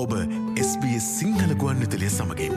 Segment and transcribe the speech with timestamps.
[0.00, 0.12] ඔබ
[0.60, 2.54] SBS සිංහල ගුවන් විතලිය සමඟින්.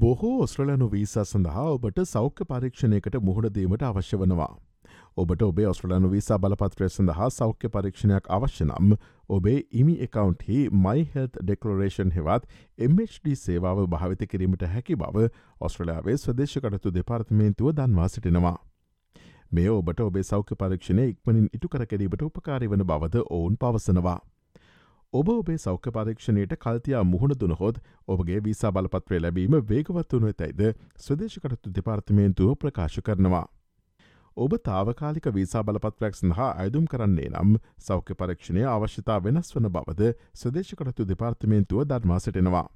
[0.00, 4.54] බොහෝ ඔස්ට්‍රලයනු වීසා සඳහා ඔබට සෞඛ්‍ය පරීක්ෂණයකට මුහුණදීමට අවශ්‍ය වනවා.
[5.16, 8.94] ඔබට ඔබේ ඔස්ට්‍රලයනු වීසා බලපත්‍රය සඳහා සෞඛ්‍ය පරීක්ෂණයක් අවශ්‍ය නම්
[9.28, 12.48] ඔබේ ඉමි එකකවන්ටහි මයිහෙල්ත් ඩෙකලරේෂන් හෙවත්
[12.88, 15.28] MHD සේවාව භාවිත කිරීමට හැකි බව
[15.60, 18.56] ඔස්ට්‍රලයාාවේ ස්වදේශකටතු දෙපාර්තමේන්තුව දන්වා සිටිනවා.
[19.52, 24.18] මේ ඔබට ඔබේ සෞඛ්‍ය පරීක්ෂණය ඉක්මනින් ඉටු කර කිරීමට උපකාරි වන බවද ඔවුන් පවසනවා.
[25.12, 27.76] ඔබ ඔබේ සෞඛ්‍ය පරීක්ෂණයට කල්තියා මුහුණ දුනහොත්
[28.08, 30.62] ඔබගේ වීසා බලපත්‍රය ලැබීම වේගවත් වනු ඇතැයිද
[30.98, 33.46] ස්වදේශකටතු දෙපාර්තමේන්තුව ප්‍රකාශ කරනවා.
[34.36, 41.08] ඔබ තාවකාලික වීසා බලපත්‍රයක් සඳහා අයදුම් කරන්නේ නම් සෞඛ්‍ය පරීක්ෂණය අවශ්‍යතා වෙනස් වන බවද ස්වදේශකටතු
[41.08, 42.66] දෙපාර්තමේන්තුව දර්මා සිටිනවා.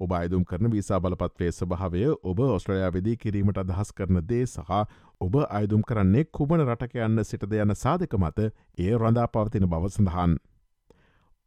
[0.00, 4.72] ඔබ අයදුම් කරන වීසා බලපත්‍රයේ ස්භාවය ඔබ ඔස්ට්‍රලයා වෙදී කිරීමට අදහස් කරන දේ සහ
[5.20, 8.48] ඔබ අයදුම් කරන්නේ කුමන රටක යන්න සිටද යන සාධක මත
[8.78, 10.34] ඒ රඳා පවතින බව සඳහන්.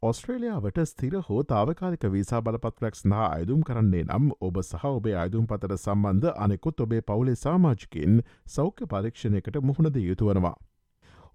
[0.03, 5.77] ඔස්ට්‍රේලියාවට ස්තිර හෝ තාවකාලික වීසා බලපත්‍රයක් සඳහා අයදුම් කරන්නේ නම් ඔබ සහ ඔබේ අයදුම් පතර
[5.77, 10.55] සම්බන්ධ අනෙකුත් ඔබේ පවුලේ සාමාජිකින් සෞඛ්‍ය පරීක්ෂණයකට මුහුණද යුතුවනවා.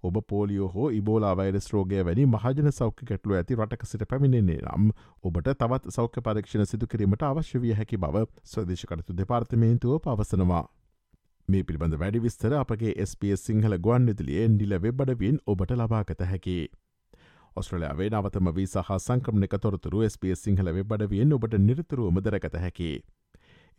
[0.03, 4.89] ඔබ පෝලියෝ හෝ ඉබෝලා වෛරස් රෝගය වැනි මහජන සෞඛ්‍ය කැටලු ඇති රටක සිට පැමිණෙන්නේ නම්
[5.23, 10.63] ඔබට තවත් සෞඛ්‍ය පරීක්ෂණ සිදු කිරීමට අවශ්‍ය විය හැකි බව ස්වදේශකරතු දෙපාර්තමේන්තුව පවසනවා.
[11.47, 16.59] මේ පිළිබඳ වැඩි විස්තර අපගේ SBS සිංහල ගුවන් විදිලියේ නිල වෙබ්බඩවින් ඔබට ලබාගත හැකි.
[17.55, 22.93] ඔස්ට්‍රලයාාවේ නවතම වී සහ සංක්‍රමණක තොරතුරු SBS සිංහල වෙබ්බඩවියෙන් ඔබට නිරතුරුවම දරගත හැකි.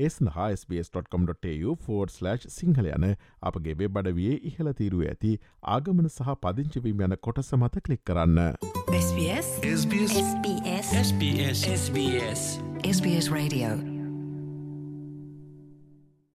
[0.00, 3.08] එස්නහා SBS.com.tu4/ සිංහල යන
[3.42, 8.54] අපගේ වෙබ් අඩවියේ ඉහළ තීරුව ඇති ආගමන සහ පදිංචිවීම යන කොටස මත කලික් කරන්න.
[8.94, 12.46] SBS SBS SBS SBS SBS
[12.90, 13.93] SBS Radio